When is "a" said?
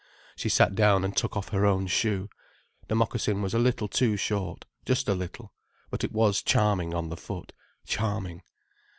3.53-3.59, 5.07-5.13